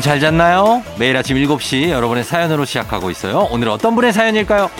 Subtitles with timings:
[0.00, 0.82] 여러분 잘 잤나요?
[0.98, 3.46] 매일 아침 7시 여러분의 사연으로 시작하고 있어요.
[3.50, 4.70] 오늘 어떤 분의 사연일까요?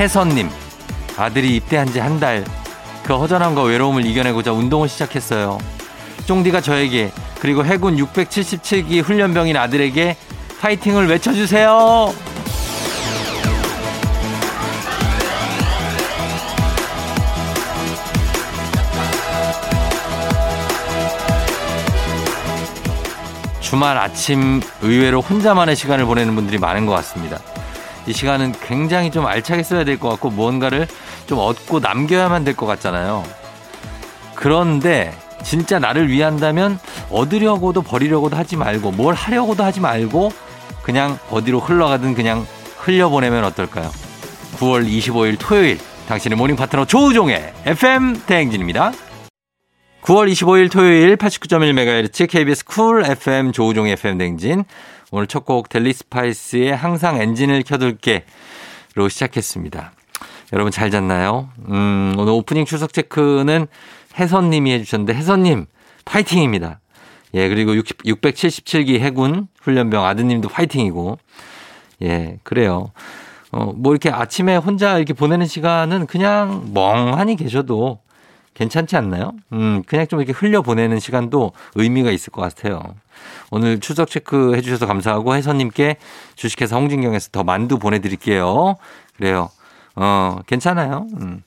[0.00, 0.50] 혜선님,
[1.16, 2.44] 아들이 입대한 지 한 달.
[3.04, 5.58] 그 허전함과 외로움을 이겨내고자 운동을 시작했어요.
[6.26, 10.16] 쫑디가 저에게 그리고 해군 677기 훈련병인 아들에게
[10.62, 12.14] 파이팅을 외쳐주세요.
[23.60, 27.38] 주말 아침 의외로 혼자만의 시간을 보내는 분들이 많은 것 같습니다.
[28.06, 30.86] 이 시간은 굉장히 좀 알차게 써야 될 것 같고 무언가를
[31.26, 33.24] 좀 얻고 남겨야만 될 것 같잖아요.
[34.34, 36.78] 그런데 진짜 나를 위한다면
[37.10, 40.32] 얻으려고도 버리려고도 하지 말고 뭘 하려고도 하지 말고
[40.82, 42.46] 그냥 어디로 흘러가든 그냥
[42.78, 43.90] 흘려보내면 어떨까요?
[44.56, 48.92] 9월 25일 토요일 당신의 morning 파트너 조우종의 FM 대행진입니다.
[50.02, 54.64] 9월 25일 토요일 89.1MHz KBS 쿨 FM 조우종의 FM 대행진
[55.12, 59.92] 오늘 첫 곡 델리 스파이스의 항상 엔진을 켜둘게로 시작했습니다.
[60.52, 61.48] 여러분 잘 잤나요?
[61.68, 63.68] 음, 오늘 오프닝 출석 체크는
[64.18, 65.66] 혜선님이 해주셨는데 혜선님
[66.04, 66.80] 파이팅입니다.
[67.34, 71.18] 예, 그리고 60, 677기 해군 훈련병 아드님도 파이팅이고
[72.02, 72.92] 예, 그래요.
[73.52, 78.00] 어, 뭐 이렇게 아침에 혼자 이렇게 보내는 시간은 그냥 멍하니 계셔도
[78.54, 79.32] 괜찮지 않나요?
[79.52, 82.82] 음, 그냥 좀 이렇게 흘려 보내는 시간도 의미가 있을 것 같아요.
[83.50, 85.96] 오늘 추석 체크 해주셔서 감사하고 혜선님께
[86.34, 88.76] 주식회사 홍진경에서 더 만두 보내드릴게요.
[89.16, 89.48] 그래요.
[89.94, 91.06] 어, 괜찮아요.
[91.20, 91.42] 음.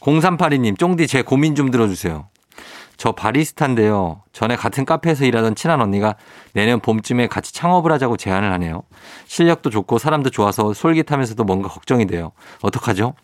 [0.00, 2.26] 0382님, 쫑디 제 고민 좀 들어주세요.
[3.00, 4.20] 저 바리스타인데요.
[4.34, 6.16] 전에 같은 카페에서 일하던 친한 언니가
[6.52, 8.82] 내년 봄쯤에 같이 창업을 하자고 제안을 하네요.
[9.24, 12.32] 실력도 좋고 사람도 좋아서 솔깃하면서도 뭔가 걱정이 돼요.
[12.60, 13.14] 어떡하죠?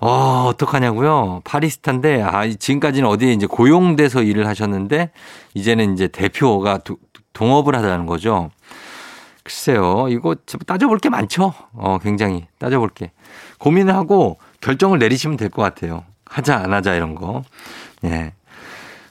[0.00, 1.42] 어, 어떡하냐고요?
[1.44, 5.10] 바리스타인데, 아, 지금까지는 어디에 이제 고용돼서 일을 하셨는데,
[5.52, 6.96] 이제는 이제 대표가 도,
[7.34, 8.48] 동업을 하자는 거죠.
[9.42, 10.34] 글쎄요, 이거
[10.66, 11.52] 따져볼 게 많죠?
[11.74, 13.12] 어, 굉장히 따져볼 게.
[13.58, 16.04] 고민을 하고 결정을 내리시면 될 것 같아요.
[16.24, 17.42] 하자, 안 하자, 이런 거.
[18.06, 18.32] 예.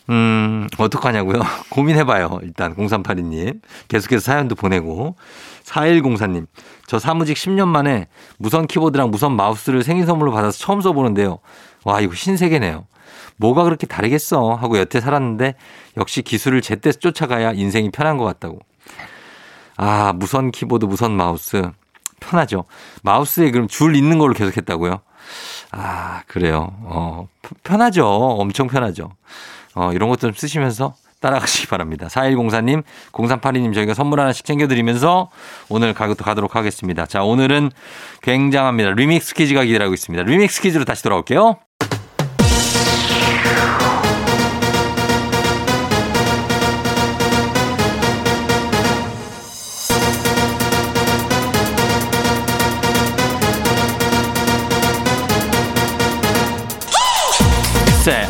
[0.09, 1.41] 음, 어떡하냐고요?
[1.69, 2.39] 고민해봐요.
[2.43, 3.61] 일단, 0382님.
[3.87, 5.15] 계속해서 사연도 보내고.
[5.63, 6.45] 4104님.
[6.85, 8.07] 저 사무직 10년 만에
[8.37, 11.39] 무선 키보드랑 무선 마우스를 생일 선물로 받아서 처음 써보는데요.
[11.85, 12.85] 와, 이거 신세계네요.
[13.37, 14.53] 뭐가 그렇게 다르겠어?
[14.53, 15.55] 하고 여태 살았는데
[15.97, 18.59] 역시 기술을 제때 쫓아가야 인생이 편한 것 같다고.
[19.77, 21.63] 아, 무선 키보드, 무선 마우스.
[22.19, 22.65] 편하죠.
[23.03, 25.01] 마우스에 그럼 줄 있는 걸로 계속 했다고요?
[25.77, 26.73] 아, 그래요.
[26.83, 27.27] 어,
[27.63, 28.07] 편하죠.
[28.07, 29.11] 엄청 편하죠.
[29.75, 32.07] 어, 이런 좀 쓰시면서 따라가시기 바랍니다.
[32.07, 35.29] 4104님, 0382님 저희가 선물 하나씩 챙겨드리면서
[35.69, 37.05] 오늘 가도 가도록 하겠습니다.
[37.05, 37.71] 자, 오늘은
[38.21, 38.91] 굉장합니다.
[38.91, 40.23] 리믹스 퀴즈가 기다리고 있습니다.
[40.23, 41.57] 리믹스 퀴즈로 다시 돌아올게요.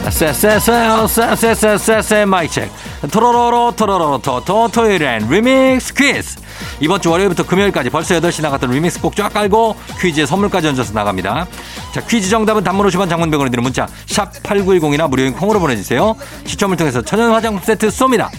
[0.09, 2.71] 쎄쎄쎄쎄쎄쎄쎄쎄쎄 마이크 체크.
[3.11, 6.38] 토로로로 토로로로 토토 토요일엔 리믹스 퀴즈.
[6.79, 11.47] 이번 주 월요일부터 금요일까지 벌써 8시 나갔던 리믹스 곡쫙 깔고 퀴즈에 선물까지 얹어서 나갑니다.
[11.94, 13.88] 자 퀴즈 정답은 단문 50원 장문병원에 드는 문자.
[14.05, 16.15] 샵 8910이나 무료인 콩으로 보내주세요.
[16.45, 18.29] 추첨을 통해서 천연 화장품 세트 쏩니다.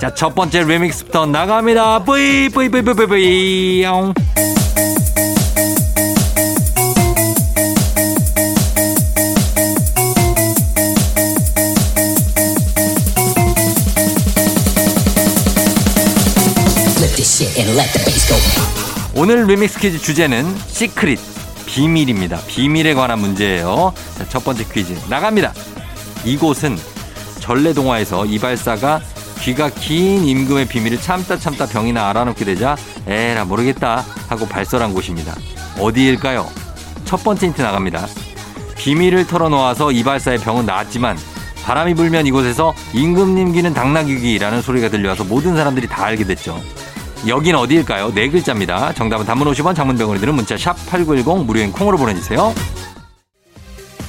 [0.00, 2.04] 자 첫 번째 리믹스부터 나갑니다.
[2.04, 3.84] 뿌이 뿌이 뿌이 뿌이 뿌이
[19.14, 21.18] 오늘 리믹스 퀴즈 주제는 secret
[21.64, 22.38] 비밀입니다.
[22.46, 23.94] 비밀에 관한 문제예요.
[24.18, 25.54] 자, 첫 번째 퀴즈 나갑니다.
[26.26, 26.76] 이곳은
[27.40, 29.00] 전래동화에서 이발사가
[29.40, 32.76] 귀가 긴 임금의 비밀을 참다 참다 병이 나 앓아눕게 되자
[33.06, 35.34] 에라 모르겠다 하고 발설한 곳입니다.
[35.78, 36.46] 어디일까요?
[37.06, 38.06] 첫 번째 힌트 나갑니다.
[38.76, 41.16] 비밀을 털어놓아서 이발사의 병은 나았지만
[41.64, 46.60] 바람이 불면 이곳에서 임금님 귀는 당나귀 귀라는 소리가 들려와서 모든 사람들이 다 알게 됐죠.
[47.26, 48.14] 여긴 어디일까요?
[48.14, 48.92] 네 글자입니다.
[48.94, 52.54] 정답은 단문 50원 장문병원에 드는 문자 샵 8910 무료인 콩으로 보내주세요.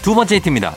[0.02, 0.74] 두 번째 힌트입니다.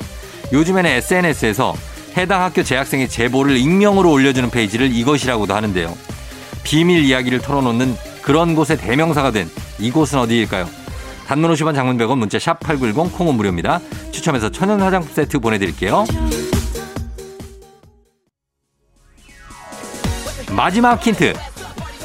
[0.52, 1.74] 요즘에는 SNS에서
[2.16, 5.96] 해당 학교 재학생의 제보를 익명으로 올려주는 페이지를 이것이라고도 하는데요.
[6.64, 9.48] 비밀 이야기를 털어놓는 그런 곳의 대명사가 된
[9.78, 10.68] 이곳은 어디일까요?
[11.26, 13.80] 단문 50원 장문 100원 문자 샵 8910 콩은 무료입니다.
[14.10, 16.04] 추첨해서 천연 화장품 세트 보내드릴게요.
[20.50, 21.32] 마지막 힌트.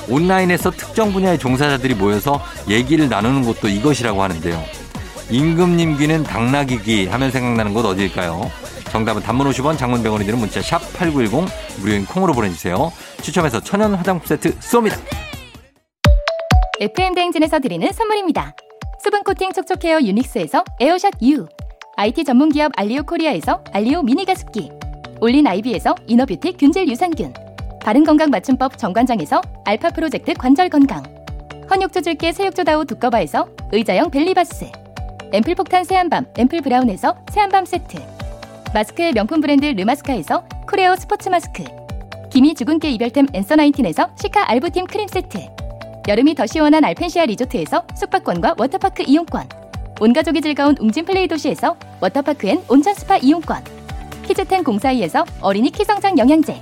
[0.09, 4.63] 온라인에서 특정 분야의 종사자들이 모여서 얘기를 나누는 곳도 이것이라고 하는데요.
[5.29, 8.49] 임금님 귀는 당나귀 귀 하면 생각나는 곳 어디일까요?
[8.89, 11.47] 정답은 단문 50원, 장문 100원이 드는 문자 샵 8910
[11.79, 12.91] 무료인 콩으로 보내주세요.
[13.21, 14.97] 추첨해서 천연 화장품 세트 쏩니다.
[16.79, 18.55] FM 대행진에서 드리는 선물입니다.
[19.03, 21.45] 수분 코팅 촉촉 헤어 유닉스에서 에어샷 U
[21.97, 24.71] IT 전문 기업 알리오 코리아에서 알리오 미니 가습기
[25.21, 27.33] 올린 아이비에서 이너뷰티 균질 유산균
[27.83, 31.03] 바른건강 맞춤법 정관장에서 알파 프로젝트 관절 건강.
[31.69, 34.69] 헌육조 줄게 새육조다우 두꺼바에서 의자형 벨리바스.
[35.31, 37.97] 앰플 폭탄 새한밤 앰플 브라운에서 새한밤 세트.
[38.73, 41.63] 마스크의 명품 브랜드 르마스카에서 코레오 스포츠 마스크.
[42.29, 45.39] 기미 주근깨 이별템 앤서 나인틴에서 시카 알부팀 크림 세트.
[46.07, 49.47] 여름이 더 시원한 알펜시아 리조트에서 숙박권과 워터파크 이용권.
[50.01, 53.63] 온가족이 즐거운 웅진 플레이 도시에서 워터파크 and 온천 스파 이용권.
[54.27, 56.61] 키즈텐 공사이에서 어린이 키성장 영양제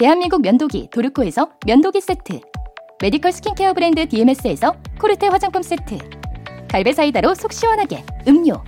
[0.00, 2.40] 대한민국 면도기 도르코에서 면도기 세트
[3.02, 5.98] 메디컬 스킨케어 브랜드 DMS에서 코르테 화장품 세트
[6.68, 8.64] 갈배 사이다로 속 시원하게 음료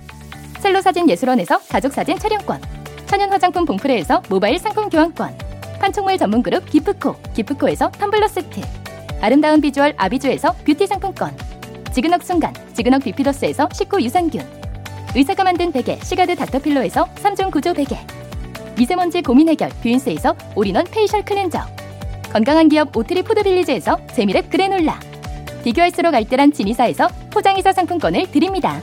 [0.60, 2.60] 셀로 사진 예술원에서 가족 사진 촬영권
[3.06, 5.38] 천연 화장품 봉프레에서 모바일 상품 교환권
[5.80, 8.60] 판촉물 전문 그룹 기프코 기프코에서 텀블러 세트
[9.22, 11.34] 아름다운 비주얼 아비주에서 뷰티 상품권
[11.94, 14.46] 지근억 순간 지근억 비피더스에서 식구 유산균
[15.14, 18.21] 의사가 만든 베개 시가드 닥터필로에서 3중 구조 베개
[18.76, 21.60] 미세먼지 고민 해결 뷰인스에서 all-in-one facial 클렌저
[22.32, 24.98] 건강한 기업 오트리 푸드빌리지에서 재미랩 그래놀라
[25.62, 28.80] 비교할수록 알뜰한 진이사에서 포장이사 상품권을 드립니다.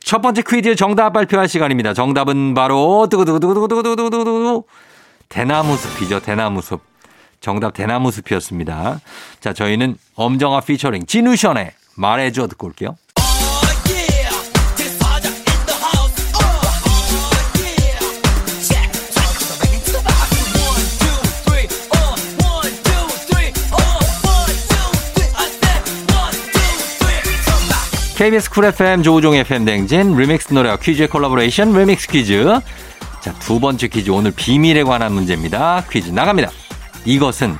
[0.00, 1.94] 첫 번째 퀴즈 정답 발표할 시간입니다.
[1.94, 4.64] 정답은 바로 두구두구두구두구두구두구두구
[5.28, 6.20] 대나무 숲이죠.
[6.20, 6.82] 대나무 숲.
[7.40, 9.00] 정답 대나무 숲이었습니다.
[9.40, 12.96] 자, 저희는 엄정화 피처링 진우션의 말해줘 듣고 올게요.
[28.16, 32.60] KBS Cool FM 조우종 FM 댕진 리믹스 노래와 퀴즈의 collaboration remix 퀴즈.
[33.20, 35.84] 자, 두 번째 퀴즈 오늘 비밀에 관한 문제입니다.
[35.90, 36.50] 퀴즈 나갑니다.
[37.04, 37.58] 이것은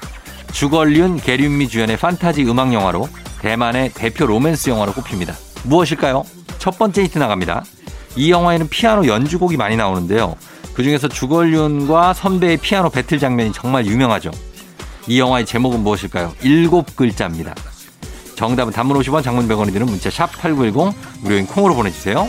[0.52, 3.08] 주걸륜, 계륜미 주연의 판타지 음악 영화로
[3.40, 5.34] 대만의 대표 로맨스 영화로 꼽힙니다.
[5.64, 6.24] 무엇일까요?
[6.58, 7.64] 첫 번째 힌트 나갑니다.
[8.14, 10.36] 이 영화에는 피아노 연주곡이 많이 나오는데요.
[10.72, 14.30] 그 중에서 주걸륜과 선배의 피아노 배틀 장면이 정말 유명하죠.
[15.08, 16.32] 이 영화의 제목은 무엇일까요?
[16.42, 17.54] 일곱 글자입니다.
[18.36, 22.28] 정답은 단문 50원, 장문 100원이 드는 문자 sharp 8910 무료인 콩으로 보내주세요.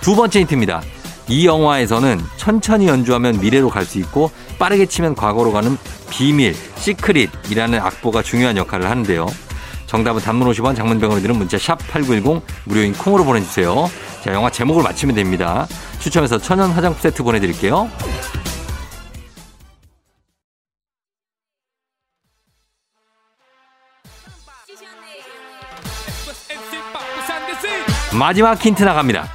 [0.00, 0.82] 두 번째 힌트입니다.
[1.28, 5.76] 이 영화에서는 천천히 연주하면 미래로 갈 수 있고 빠르게 치면 과거로 가는
[6.10, 9.26] 비밀, secret이라는 악보가 중요한 역할을 하는데요.
[9.86, 13.88] 정답은 단문 50원, 장문 100원이 드는 문자 sharp 8910 무료인 콩으로 보내주세요.
[14.24, 15.66] 자, 영화 제목을 맞히면 됩니다.
[16.00, 17.88] 추첨해서 천연 화장품 세트 보내드릴게요.
[28.20, 29.28] 마지막 힌트 나갑니다.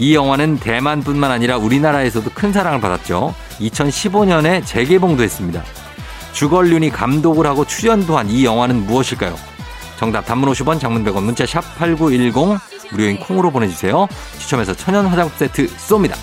[0.00, 3.32] 이 영화는 대만뿐만 아니라 우리나라에서도 큰 사랑을 받았죠.
[3.60, 5.62] 2015년에 재개봉도 했습니다.
[6.32, 9.36] 주걸륜이 감독을 하고 출연도 한 이 영화는 무엇일까요?
[9.98, 12.58] 정답 단문 50원 장문 100원 문자 샵 8910
[12.90, 14.08] 무료인 콩으로 보내주세요.
[14.40, 16.16] 추첨해서 천연 화장품 세트 쏩니다.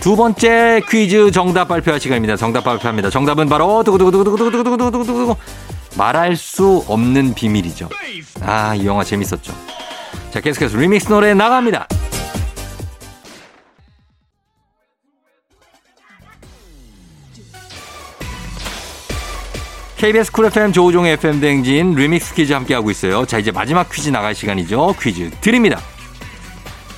[0.00, 2.36] 두 번째 퀴즈 정답 발표할 시간입니다.
[2.36, 3.08] 정답 발표합니다.
[3.08, 5.36] 정답은 바로 두구두구두구두구두구두구두구두구
[5.96, 7.88] 말할 수 없는 비밀이죠.
[8.40, 9.52] 아, 이 영화 재밌었죠.
[10.30, 11.86] 자, 계속해서 리믹스 노래 나갑니다.
[19.96, 23.24] KBS Cool FM 조우종의 FM 대행진 리믹스 퀴즈 함께하고 있어요.
[23.24, 24.96] 자, 이제 마지막 퀴즈 나갈 시간이죠.
[25.00, 25.80] 퀴즈 드립니다.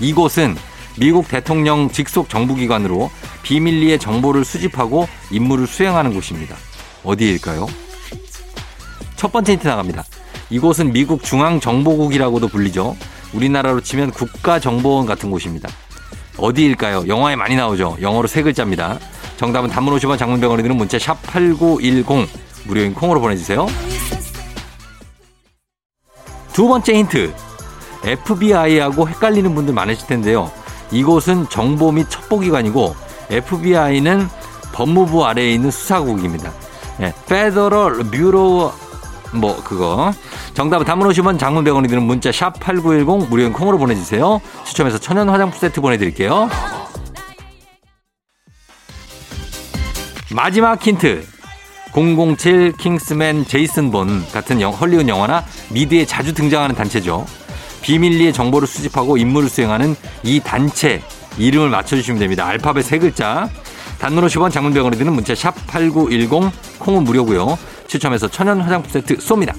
[0.01, 0.57] 이곳은
[0.99, 3.11] 미국 대통령 직속 정부기관으로
[3.43, 6.57] 비밀리에 정보를 수집하고 임무를 수행하는 곳입니다.
[7.03, 7.84] 어디일까요?
[9.25, 10.05] 첫 번째 힌트 나갑니다.
[10.51, 12.95] 이곳은 미국 중앙정보국이라고도 불리죠.
[13.33, 15.71] 우리나라로 치면 국가정보원 같은 곳입니다.
[16.37, 17.09] 어디일까요?
[17.09, 17.97] 영화에 많이 나오죠.
[18.03, 18.99] 영어로 세 글자입니다.
[19.39, 22.29] 정답은 단문 50원 장문 100원이 드는 문자 샵 8910
[22.67, 23.67] 무료인 콩으로 보내주세요.
[26.53, 27.33] 두 번째 힌트.
[28.05, 30.53] FBI하고 헷갈리는 분들 많으실 텐데요.
[30.93, 32.95] 이곳은 정보 및 첩보기관이고
[33.31, 34.29] FBI는
[34.75, 36.53] 법무부 아래에 있는 수사국입니다.
[37.01, 38.84] 예, Federal Bureau
[39.35, 40.13] 뭐 그거
[40.55, 44.41] 정답은 단문 50원 장문 100원이 드는 문자 샵 8910 무료인 콩으로 보내주세요.
[44.65, 46.49] 추첨해서 천연 화장품 세트 보내드릴게요.
[50.33, 51.25] 마지막 힌트
[51.95, 57.25] 007 킹스맨 제이슨 본 같은 영, 헐리우드 영화나 미드에 자주 등장하는 단체죠.
[57.83, 61.03] 비밀리에 정보를 수집하고 임무를 수행하는 이 단체
[61.39, 62.47] 이름을 맞춰주시면 됩니다.
[62.47, 63.49] 알파벳 세 글자.
[63.99, 66.51] 단문 50원 장문병원에 드는 문자 샵 8910
[66.81, 67.57] 콩은 무료고요.
[67.95, 69.55] 추첨해서 천연 화장품 세트 쏩니다.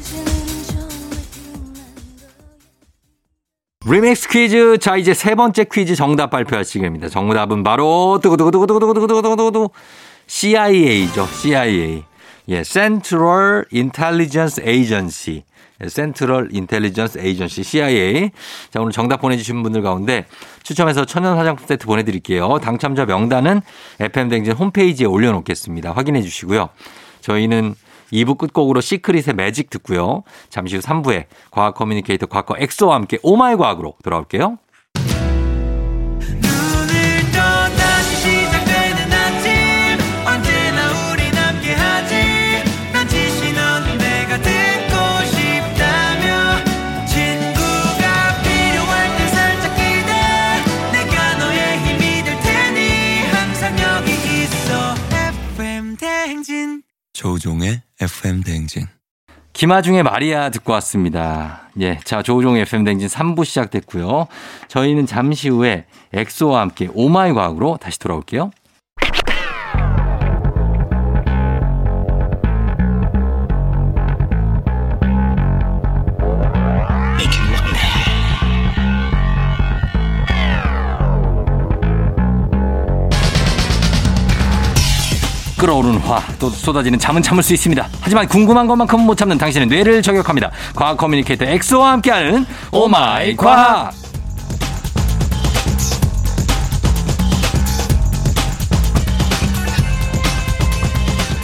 [3.86, 4.78] 리믹스 퀴즈.
[4.80, 7.08] 자, 이제 세 번째 퀴즈 정답 발표할 시간입니다.
[7.08, 9.70] 정답은 바로, 두구두구두구두구두구두구두구,
[10.28, 11.28] CIA죠.
[11.28, 12.04] CIA.
[12.50, 15.44] 예, Central Intelligence Agency.
[15.88, 18.32] Central Intelligence Agency CIA.
[18.70, 20.26] 자, 오늘 정답 보내주신 분들 가운데
[20.64, 22.60] 추첨해서 천연 화장품 세트 보내드릴게요.
[22.60, 23.62] 당첨자 명단은
[24.00, 25.92] FM대행진 홈페이지에 올려놓겠습니다.
[25.92, 26.70] 확인해 주시고요.
[27.20, 27.76] 저희는
[28.12, 30.24] 2부 끝곡으로 시크릿의 매직 듣고요.
[30.50, 34.58] 잠시 후 3부에 과학 communicator 과거 엑소와 함께 oh my 과학으로 돌아올게요.
[57.26, 58.86] 조우종의 FM 대행진.
[59.54, 61.70] 김하중의 마리아 듣고 왔습니다.
[61.80, 61.98] 예.
[62.04, 64.28] 자, 조우종 FM 댕진 3부 시작됐고요.
[64.68, 68.52] 저희는 잠시 후에 엑소와 함께 오마이 과학으로 다시 돌아올게요.
[85.76, 87.88] 끓어오르는 화, 또 쏟아지는 잠은 참을 수 있습니다.
[88.00, 90.52] 하지만 궁금한 것만큼은 못 참는 당신의 뇌를 저격합니다.
[90.76, 93.94] 과학 communicator 엑소와 함께하는 oh my 과학!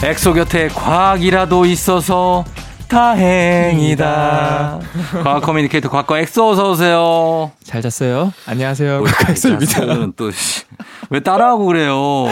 [0.02, 2.44] 엑소 곁에 과학이라도 있어서
[2.88, 4.80] 다행이다.
[5.22, 7.52] 과학 communicator 과거 엑소 어서 오세요.
[7.64, 8.32] 잘 잤어요?
[8.46, 8.98] 안녕하세요.
[8.98, 10.30] 뭐 엑소는 또
[11.12, 12.26] 왜 따라하고 그래요?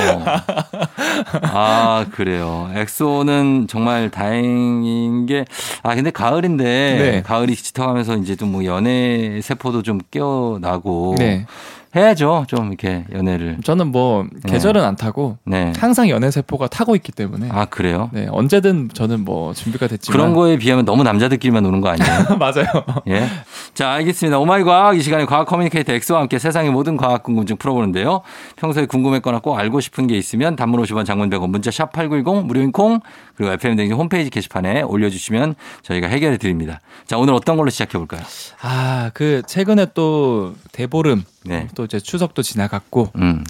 [1.42, 2.70] 아 그래요.
[2.74, 5.44] 엑소는 정말 다행인 게
[5.82, 7.22] 아 근데 가을인데 네.
[7.22, 11.46] 가을이 짙어가면서 이제 좀 뭐 연애 세포도 좀 깨어나고 네.
[11.94, 12.44] 해야죠.
[12.46, 13.58] 좀 이렇게 연애를.
[13.64, 15.72] 저는 뭐 계절은 안 타고 네.
[15.76, 18.10] 항상 연애 세포가 타고 있기 때문에 아 그래요?
[18.12, 22.36] 네, 언제든 저는 뭐 준비가 됐지만 그런 거에 비하면 너무 남자들끼리만 노는 거 아니에요?
[22.38, 22.66] 맞아요.
[23.08, 23.26] 예.
[23.74, 24.38] 자, 알겠습니다.
[24.38, 28.20] oh my 과학 이 시간에 과학 communicator 엑소와 함께 세상의 모든 과학 궁금증 풀어보는데요.
[28.56, 32.70] 평소에 궁금했거나 꼭 알고 싶은 게 있으면 단문 50원 장문 100원 문자 샵 8910 무료인
[32.70, 33.00] 콩
[33.34, 36.80] 그리고 FM 댕진 홈페이지 게시판에 올려주시면 저희가 해결해 드립니다.
[37.06, 38.20] 자, 오늘 어떤 걸로 시작해 볼까요?
[38.62, 41.68] 아, 그 최근에 또 대보름 네.
[41.74, 43.44] 또 이제 추석도 지나갔고 음.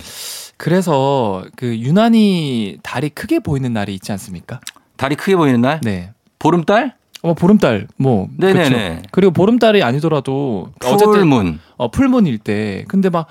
[0.57, 4.61] 그래서 그 유난히 달이 크게 보이는 날이 있지 않습니까?
[4.97, 5.81] 달이 크게 보이는 날?
[5.83, 6.13] 네.
[6.39, 6.95] 보름달?
[7.23, 8.97] 어 보름달 뭐 네네네.
[8.97, 9.09] 그쵸.
[9.11, 11.61] 그리고 보름달이 아니더라도 풀문.
[11.77, 13.27] 어, 풀문일 때 근데 막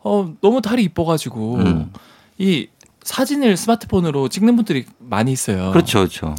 [0.00, 1.92] 어, 너무 달이 이뻐가지고 음.
[2.38, 2.68] 이
[3.02, 5.72] 사진을 스마트폰으로 찍는 분들이 많이 있어요.
[5.72, 6.34] 그렇죠, 그렇죠.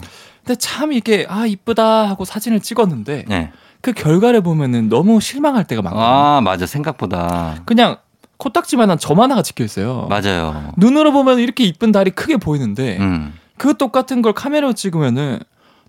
[0.45, 3.51] 근데 참 이게 아 이쁘다 하고 사진을 찍었는데 네.
[3.81, 6.01] 그 결과를 보면은 너무 실망할 때가 많아요.
[6.01, 6.65] 아, 맞아.
[6.65, 7.61] 생각보다.
[7.65, 7.97] 그냥
[8.47, 10.07] 코딱지만한 점 하나가 찍혀 있어요.
[10.09, 10.73] 맞아요.
[10.75, 13.33] 눈으로 보면 이렇게 이쁜 달이 크게 보이는데 음.
[13.57, 15.39] 그 똑같은 걸 카메라로 찍으면은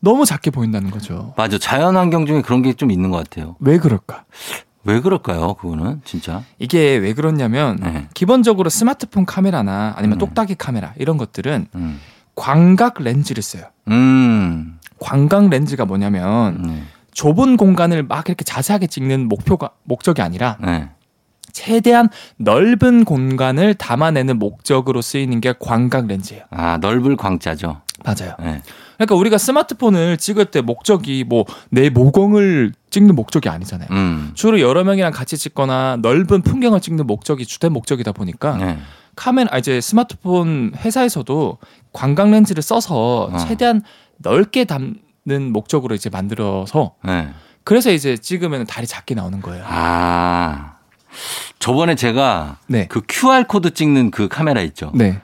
[0.01, 1.35] 너무 작게 보인다는 거죠.
[1.37, 1.59] 맞아.
[1.59, 3.57] 자연 환경 중에 그런 게 좀 있는 것 같아요.
[3.59, 4.25] 왜 그럴까?
[4.85, 5.55] 왜 그럴까요?
[5.55, 6.43] 그거는 진짜.
[6.59, 8.07] 이게 왜 그러냐면 네.
[8.15, 10.19] 기본적으로 스마트폰 카메라나 아니면 음.
[10.19, 12.01] 똑딱이 카메라 이런 것들은 음.
[12.37, 13.65] 광각 렌즈를 써요.
[13.89, 14.79] 음.
[15.01, 16.83] 광각 렌즈가 뭐냐면 네.
[17.15, 20.91] 좁은 공간을 막 이렇게 자세하게 찍는 목표가 목적이 아니라 네.
[21.55, 26.43] 최대한 넓은 공간을 담아내는 목적으로 쓰이는 게 광각 렌즈예요.
[26.51, 27.81] 아, 넓을 광자죠.
[28.05, 28.35] 맞아요.
[28.41, 28.61] 네.
[28.97, 33.89] 그러니까 우리가 스마트폰을 찍을 때 목적이 뭐 내 모공을 찍는 목적이 아니잖아요.
[33.91, 34.31] 음.
[34.35, 38.79] 주로 여러 명이랑 같이 찍거나 넓은 풍경을 찍는 목적이 주된 목적이다 보니까 네.
[39.17, 41.59] 카메라 아, 이제 스마트폰 회사에서도
[41.93, 43.39] 광각 렌즈를 써서 어.
[43.39, 43.83] 최대한
[44.19, 47.29] 넓게 담는 목적으로 이제 만들어서 네.
[47.65, 49.65] 그래서 이제 찍으면 달이 작게 나오는 거예요.
[49.67, 50.74] 아.
[51.59, 52.87] 저번에 제가 네.
[52.89, 54.91] 그 QR코드 찍는 그 카메라 있죠.
[54.95, 55.21] 네.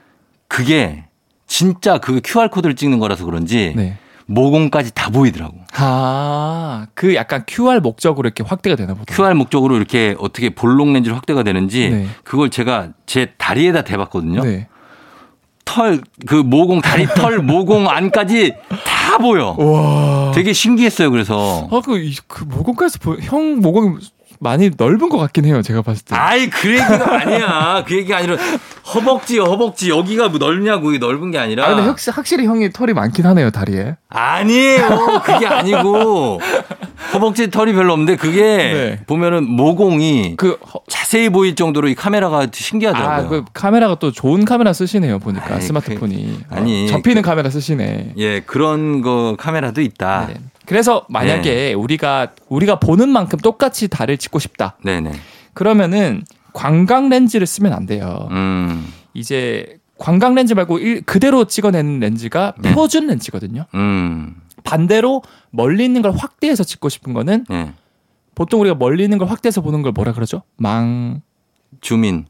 [0.49, 1.05] 그게
[1.47, 3.99] 진짜 그 QR코드를 찍는 거라서 그런지 네.
[4.27, 5.57] 모공까지 다 보이더라고.
[5.75, 9.13] 아, 그 약간 QR 목적으로 이렇게 확대가 되나 보다.
[9.15, 12.07] QR 목적으로 이렇게 어떻게 볼록 렌즈로 확대가 되는지 네.
[12.23, 14.43] 그걸 제가 제 다리에다 대봤거든요.
[14.45, 14.69] 네.
[15.65, 18.55] 털, 그 모공, 다리 털, 모공 안까지
[18.85, 19.55] 다 보여.
[19.59, 20.33] 와.
[20.33, 21.11] 되게 신기했어요.
[21.11, 21.69] 그래서.
[21.71, 23.97] 아, 그, 이- 그 모공까지 보, 형 모공이
[24.41, 25.63] 많이 넓은 것 같긴 해요.
[25.63, 26.17] 제가 봤을 때.
[26.17, 27.85] 아이, 그 얘기가 아니야.
[27.87, 28.37] 그 얘기가 아니라
[28.95, 29.91] 허벅지, 허벅지.
[29.91, 30.91] 여기가 뭐 넓냐고.
[30.91, 31.65] 이게 넓은 게 아니라.
[31.67, 33.97] 아, 근데 확실히, 확실히 형이 털이 많긴 하네요, 다리에.
[34.09, 35.23] 아니에요.
[35.25, 36.41] 그게 아니고.
[37.13, 39.01] 허벅지 털이 별로 없는데 그게 네.
[39.07, 43.27] 보면은 모공이 그, 허- 자세히 보일 정도로 이 카메라가 신기하더라고요.
[43.27, 45.55] 아, 그 카메라가 또 좋은 카메라 쓰시네요, 보니까.
[45.57, 46.39] 아이, 스마트폰이.
[46.49, 48.13] 그- 아니, 어, 접히는 카메라 쓰시네.
[48.19, 50.27] 예, 그런 거 카메라도 있다.
[50.29, 50.35] 네.
[50.67, 54.77] 그래서 만약에 우리가, 우리가 보는 만큼 똑같이 달을 찍고 싶다.
[54.85, 55.11] 네, 네.
[55.53, 58.29] 그러면은 관광 렌즈를 쓰면 안 돼요.
[58.31, 58.87] 음.
[59.15, 62.73] 이제 관광 렌즈 말고 일, 그대로 찍어내는 렌즈가 네.
[62.75, 63.67] 표준 렌즈거든요.
[63.75, 64.37] 음.
[64.65, 67.73] 반대로 멀리 있는 걸 확대해서 찍고 싶은 거는 네.
[68.35, 70.43] 보통 우리가 멀리 있는 걸 확대해서 보는 걸 뭐라 그러죠?
[70.57, 71.21] 망
[71.81, 72.27] 주민.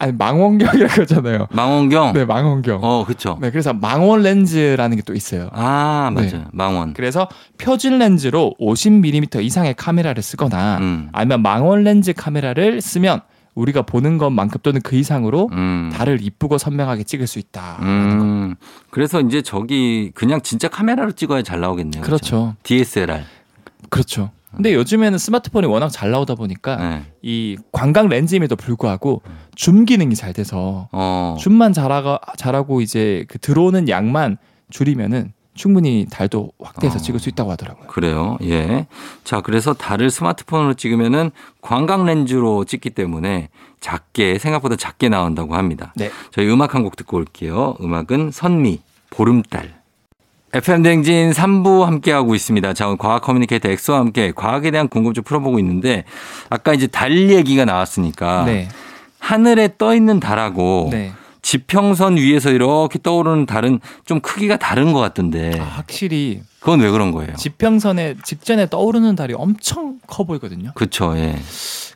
[0.00, 1.48] 아니 망원경이라고 그러잖아요.
[1.50, 2.12] 망원경.
[2.12, 2.78] 네, 망원경.
[2.84, 3.36] 어, 그쵸.
[3.40, 5.48] 네, 그래서 망원 렌즈라는 게 또 있어요.
[5.52, 6.30] 아, 맞아요.
[6.30, 6.44] 네.
[6.52, 6.94] 망원.
[6.94, 11.08] 그래서 표준 렌즈로 50mm 이상의 카메라를 쓰거나 음.
[11.12, 13.22] 아니면 망원 렌즈 카메라를 쓰면
[13.58, 15.90] 우리가 보는 것만큼 또는 그 이상으로 음.
[15.92, 17.78] 달을 이쁘고 선명하게 찍을 수 있다.
[17.82, 18.54] 음.
[18.90, 22.02] 그래서 이제 저기 그냥 진짜 카메라로 찍어야 잘 나오겠네요.
[22.02, 22.54] 그렇죠.
[22.62, 23.24] DSLR.
[23.90, 24.30] 그렇죠.
[24.54, 27.02] 근데 요즘에는 스마트폰이 워낙 잘 나오다 보니까 네.
[27.20, 29.22] 이 관광 렌즈임에도 불구하고
[29.54, 31.36] 줌 기능이 잘 돼서 어.
[31.38, 34.38] 줌만 잘하가 잘하고 이제 그 들어오는 양만
[34.70, 37.02] 줄이면은 충분히 달도 확대해서 어.
[37.02, 37.88] 찍을 수 있다고 하더라고요.
[37.88, 38.38] 그래요.
[38.42, 38.86] 예.
[39.24, 45.92] 자, 그래서 달을 스마트폰으로 찍으면은 광각 렌즈로 찍기 때문에 작게 생각보다 작게 나온다고 합니다.
[45.96, 46.10] 네.
[46.30, 47.76] 저희 음악 한 곡 듣고 올게요.
[47.82, 49.76] 음악은 선미 보름달.
[50.54, 52.72] FM 대행진 3부 함께하고 있습니다.
[52.72, 56.04] 자, 오늘 과학 communicator 엑소와 함께 과학에 대한 궁금증 풀어보고 있는데
[56.48, 58.68] 아까 이제 달 얘기가 나왔으니까 네.
[59.18, 61.12] 하늘에 떠 있는 달하고 네.
[61.48, 67.10] 지평선 위에서 이렇게 떠오르는 달은 좀 크기가 다른 것 같던데 아, 확실히 그건 왜 그런
[67.10, 67.34] 거예요?
[67.36, 70.72] 지평선에 직전에 떠오르는 달이 엄청 커 보이거든요.
[70.74, 71.16] 그렇죠.
[71.16, 71.38] 예.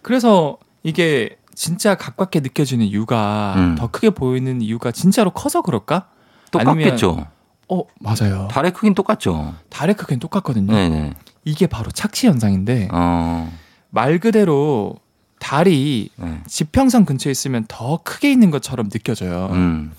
[0.01, 3.75] 그래서 이게 진짜 가깝게 느껴지는 이유가 음.
[3.75, 6.07] 더 크게 보이는 이유가 진짜로 커서 그럴까?
[6.51, 7.27] 똑같겠죠.
[7.69, 8.49] 어 맞아요.
[8.51, 9.55] 달의 크기는 똑같죠.
[9.69, 10.73] 달의 크기는 똑같거든요.
[10.73, 11.13] 네네.
[11.45, 13.53] 이게 바로 착시 현상인데 어.
[13.91, 14.95] 말 그대로
[15.43, 16.41] 달이 네.
[16.47, 19.49] 지평선 근처에 있으면 더 크게 있는 것처럼 느껴져요.
[19.51, 19.93] 음.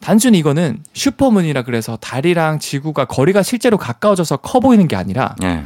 [0.00, 5.64] 단순히 이거는 슈퍼문이라 그래서 달이랑 지구가 거리가 실제로 가까워져서 커 보이는 게 아니라 예.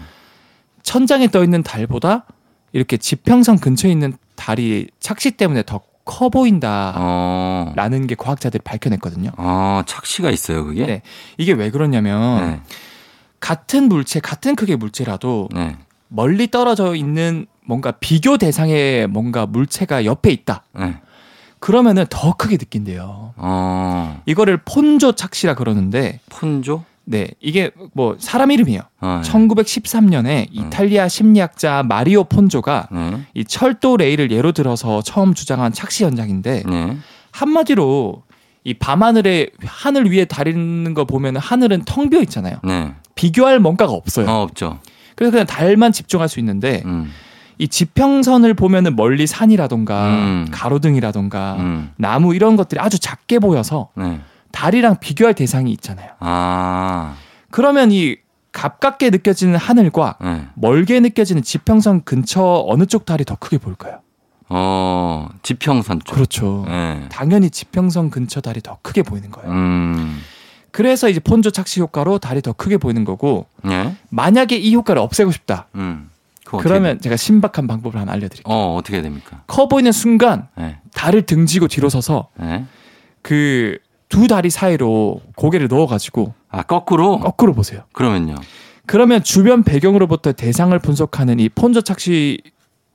[0.82, 2.26] 천장에 떠 있는 달보다
[2.72, 8.06] 이렇게 지평선 근처에 있는 달이 착시 때문에 더 커 보인다라는 어.
[8.08, 9.30] 게 과학자들이 밝혀냈거든요.
[9.36, 10.84] 어, 착시가 있어요, 그게?
[10.84, 11.02] 네.
[11.38, 12.60] 이게 왜 그러냐면 네.
[13.38, 15.76] 같은 물체, 같은 크기의 물체라도 네.
[16.08, 20.64] 멀리 떨어져 있는 뭔가 비교 대상의 뭔가 물체가 옆에 있다.
[20.76, 20.96] 네.
[21.60, 23.34] 그러면은 더 크게 느낀대요.
[23.36, 24.22] 어.
[24.26, 26.84] 이거를 폰조 착시라 그러는데, 폰조?
[27.04, 28.80] 네, 이게 뭐 사람 이름이에요.
[29.00, 29.30] 어, 네.
[29.30, 33.20] 1913년에 이탈리아 심리학자 마리오 폰조가 네.
[33.34, 36.96] 이 철도 레일을 예로 들어서 처음 주장한 착시 현상인데 네.
[37.30, 38.22] 한마디로
[38.64, 42.58] 이 밤하늘에 하늘 위에 다리는 거 보면 하늘은 텅 비어 있잖아요.
[42.64, 42.94] 네.
[43.14, 44.28] 비교할 뭔가가 없어요.
[44.28, 44.78] 어, 없죠.
[45.14, 47.12] 그래서 그냥 달만 집중할 수 있는데 음.
[47.60, 50.48] 이 지평선을 보면은 멀리 산이라던가 음.
[50.50, 51.92] 가로등이라던가 음.
[51.96, 54.20] 나무 이런 것들이 아주 작게 보여서 네.
[54.50, 56.08] 달이랑 비교할 대상이 있잖아요.
[56.20, 57.16] 아.
[57.50, 58.16] 그러면 이
[58.52, 60.46] 가깝게 느껴지는 하늘과 네.
[60.54, 64.00] 멀게 느껴지는 지평선 근처 어느 쪽 달이 더 크게 보일까요?
[64.48, 66.14] 어, 지평선 쪽.
[66.14, 66.64] 그렇죠.
[66.66, 67.04] 네.
[67.10, 69.50] 당연히 지평선 근처 달이 더 크게 보이는 거예요.
[69.52, 70.18] 음.
[70.70, 73.94] 그래서 이제 폰조 착시 효과로 달이 더 크게 보이는 거고 네.
[74.08, 75.66] 만약에 이 효과를 없애고 싶다.
[75.74, 76.09] 음.
[76.58, 77.02] 그러면 돼?
[77.02, 78.52] 제가 신박한 방법을 하나 알려드릴게요.
[78.52, 79.42] 어, 어떻게 해야 됩니까?
[79.46, 80.78] 커 보이는 순간 네.
[80.94, 82.64] 달을 등지고 뒤로 서서 네.
[83.22, 87.18] 그두 다리 사이로 고개를 넣어가지고 아, 거꾸로?
[87.18, 87.82] 거꾸로 보세요.
[87.92, 88.34] 그러면요.
[88.86, 92.38] 그러면 주변 배경으로부터 대상을 분석하는 이 폰조 착시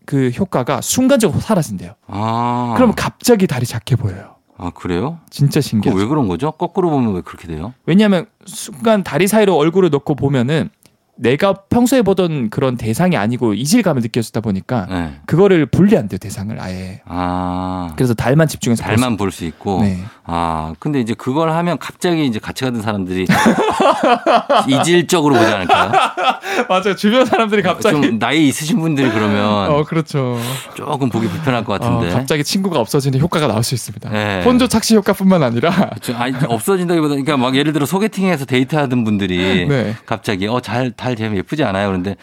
[0.05, 1.93] 그 효과가 순간적으로 사라진대요.
[2.07, 2.73] 아.
[2.75, 4.35] 그러면 갑자기 달이 작게 보여요.
[4.57, 5.19] 아, 그래요?
[5.29, 5.99] 진짜 신기하죠.
[5.99, 6.51] 왜 그런 거죠?
[6.51, 7.73] 거꾸로 보면 왜 그렇게 돼요?
[7.85, 10.69] 왜냐하면 순간 다리 사이로 얼굴을 넣고 보면은
[11.17, 15.13] 내가 평소에 보던 그런 대상이 아니고 이질감을 느껴지다 보니까 네.
[15.25, 17.01] 그거를 분리 안 돼요 대상을 아예.
[17.05, 17.93] 아.
[17.95, 19.79] 그래서 달만 집중해서 볼 달만 볼 수 있고.
[19.79, 19.99] 수- 네.
[20.27, 23.27] 아, 근데 이제 그걸 하면 갑자기 이제 같이 가던 사람들이
[24.67, 25.91] 이질적으로 보지 않을까요?
[26.69, 26.95] 맞아요.
[26.95, 30.39] 주변 사람들이 갑자기 좀 나이 있으신 분들이 그러면 어 그렇죠.
[30.75, 32.11] 조금 보기 불편할 것 같은데.
[32.11, 34.09] 어, 갑자기 친구가 없어지는 효과가 나올 수 있습니다.
[34.09, 34.43] 네.
[34.43, 39.95] 혼조 착시 효과뿐만 아니라 저, 아니, 없어진다기보다, 그러니까 막 예를 들어 소개팅에서 데이트하던 분들이 네.
[40.05, 41.87] 갑자기 어, 잘, 달 되면 예쁘지 않아요?
[41.87, 42.15] 그런데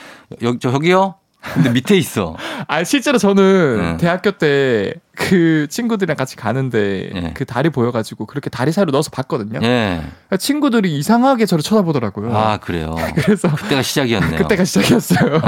[0.42, 1.14] 여기, 저, 여기요?
[1.54, 2.36] 근데 밑에 있어.
[2.68, 3.96] 아 실제로 저는 네.
[3.98, 7.30] 대학교 때 그 친구들이랑 같이 가는데 예.
[7.34, 9.60] 그 다리 보여가지고 그렇게 다리 사이로 넣어서 봤거든요.
[9.62, 10.00] 예.
[10.02, 12.34] 그러니까 친구들이 이상하게 저를 쳐다보더라고요.
[12.34, 12.96] 아, 그래요.
[13.16, 14.38] 그래서 그때가 시작이었네요.
[14.38, 15.42] 그때가 시작이었어요.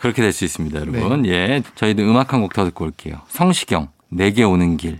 [0.00, 1.24] 그렇게 될 수 있습니다, 여러분.
[1.26, 1.62] 예.
[1.76, 3.20] 저희도 음악 한 곡 더 듣고 올게요.
[3.28, 4.98] 성시경, 내게 오는 길.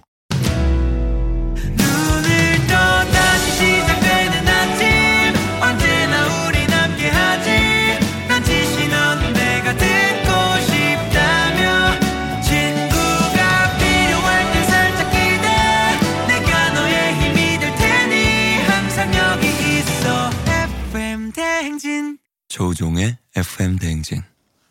[22.57, 24.21] 조우종의 FM 대행진.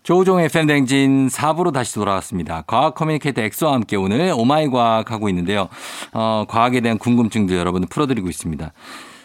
[0.03, 2.63] 조우종의 FM 대행진 4부로 다시 돌아왔습니다.
[2.67, 5.67] 과학 communicator 엑소와 함께 오늘 oh my 과학 하고 있는데요.
[6.13, 8.71] 어, 과학에 대한 궁금증도 여러분 풀어드리고 있습니다.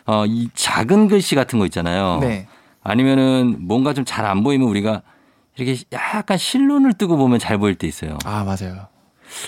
[0.06, 2.18] 어, 이 작은 글씨 같은 거 있잖아요.
[2.22, 2.46] 네.
[2.82, 5.02] 아니면은 뭔가 좀 잘 안 보이면 우리가
[5.56, 8.16] 이렇게 약간 실눈을 뜨고 보면 잘 보일 때 있어요.
[8.24, 8.86] 아 맞아요.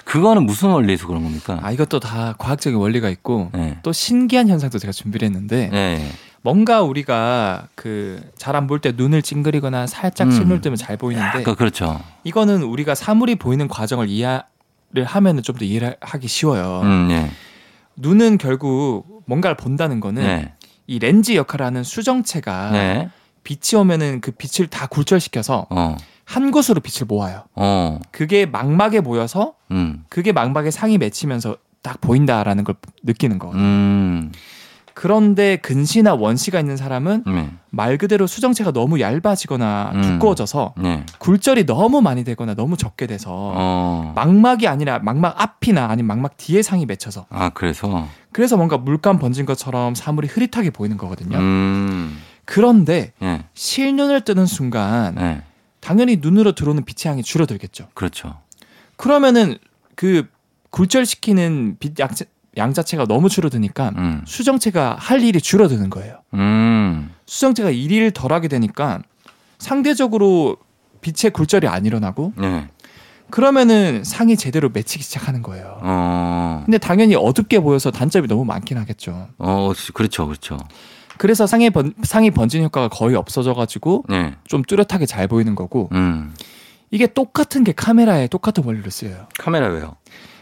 [0.04, 1.58] 그거는 무슨 원리에서 그런 겁니까?
[1.62, 3.78] 아 이것도 다 과학적인 원리가 있고 네.
[3.82, 6.10] 또 신기한 현상도 제가 준비를 했는데 네.
[6.48, 10.32] 뭔가 우리가 그 잘 안 볼 때 눈을 찡그리거나 살짝 음.
[10.32, 12.00] 실눈 뜨면 잘 보이는데 그, 그렇죠.
[12.24, 14.42] 이거는 우리가 사물이 보이는 과정을 이해를
[15.04, 16.80] 하면은 좀 더 이해를 하기 쉬워요.
[16.84, 17.30] 음, 네.
[17.96, 20.52] 눈은 결국 뭔가를 본다는 거는 네.
[20.86, 23.10] 이 렌즈 역할을 하는 수정체가 네.
[23.44, 25.96] 빛이 오면은 그 빛을 다 굴절시켜서 어.
[26.24, 27.42] 한 곳으로 빛을 모아요.
[27.56, 28.00] 어.
[28.10, 30.04] 그게 망막에 모여서 음.
[30.08, 33.62] 그게 망막에 상이 맺히면서 딱 보인다라는 걸 느끼는 거거든요.
[33.62, 34.32] 음.
[34.98, 37.50] 그런데 근시나 원시가 있는 사람은 네.
[37.70, 40.02] 말 그대로 수정체가 너무 얇아지거나 음.
[40.02, 41.06] 두꺼워져서 네.
[41.18, 44.12] 굴절이 너무 많이 되거나 너무 적게 돼서 어.
[44.16, 48.08] 망막이 아니라 망막 앞이나 아니면 망막 뒤에 상이 맺혀서 아, 그래서.
[48.32, 51.38] 그래서 뭔가 물감 번진 것처럼 사물이 흐릿하게 보이는 거거든요.
[51.38, 52.18] 음.
[52.44, 53.44] 그런데 예.
[53.54, 55.42] 실눈을 뜨는 순간 네.
[55.78, 57.86] 당연히 눈으로 들어오는 빛의 양이 줄어들겠죠.
[57.94, 58.34] 그렇죠.
[58.96, 59.58] 그러면은
[59.94, 60.26] 그
[60.70, 62.08] 굴절시키는 빛 양,
[62.58, 64.22] 양 자체가 너무 줄어드니까 음.
[64.26, 66.20] 수정체가 할 일이 줄어드는 거예요.
[66.34, 67.10] 음.
[67.26, 69.00] 수정체가 일을 덜 하게 되니까
[69.58, 70.56] 상대적으로
[71.00, 72.68] 빛의 굴절이 안 일어나고 네.
[73.30, 75.78] 그러면은 상이 제대로 맺히기 시작하는 거예요.
[75.82, 76.62] 어.
[76.64, 79.28] 근데 당연히 어둡게 보여서 단점이 너무 많긴 하겠죠.
[79.38, 80.26] 어, 그렇죠.
[80.26, 80.58] 그렇죠.
[81.18, 84.34] 그래서 상의 번, 상이 번진 효과가 거의 없어져 가지고 네.
[84.44, 86.34] 좀 뚜렷하게 잘 보이는 거고 음.
[86.90, 89.26] 이게 똑같은 게 카메라에 똑같은 원리로 쓰여요.
[89.38, 89.96] 카메라 왜요?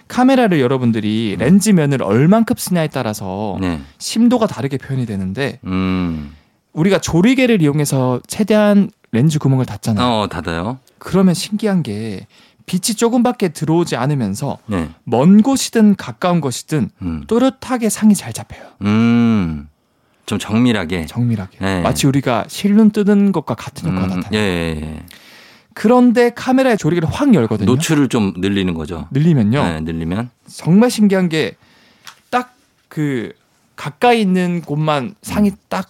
[0.08, 3.80] 카메라를 여러분들이 렌즈면을 얼만큼 쓰냐에 따라서 네.
[3.98, 6.34] 심도가 다르게 표현이 되는데 음.
[6.72, 10.06] 우리가 조리개를 이용해서 최대한 렌즈 구멍을 닫잖아요.
[10.06, 10.78] 어, 닫아요.
[10.98, 12.26] 그러면 신기한 게
[12.66, 14.88] 빛이 조금밖에 들어오지 않으면서 네.
[15.04, 17.24] 먼 곳이든 가까운 곳이든 음.
[17.26, 18.62] 또렷하게 상이 잘 잡혀요.
[18.82, 19.68] 음.
[20.26, 21.06] 좀 정밀하게.
[21.06, 21.58] 정밀하게.
[21.60, 21.80] 네.
[21.82, 24.40] 마치 우리가 실눈 뜨는 것과 같은 효과가 음, 나타나요.
[24.40, 25.02] 예, 예, 예.
[25.76, 27.66] 그런데 카메라의 조리개를 확 열거든요.
[27.66, 29.08] 노출을 좀 늘리는 거죠.
[29.10, 29.62] 늘리면요.
[29.62, 30.30] 네, 늘리면.
[30.48, 31.54] 정말 신기한 게
[32.30, 32.54] 딱
[32.88, 33.32] 그
[33.76, 35.56] 가까이 있는 곳만 상이 음.
[35.68, 35.88] 딱